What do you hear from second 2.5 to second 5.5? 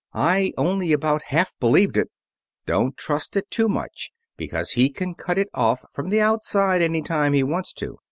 "Don't trust it too much, because he can cut it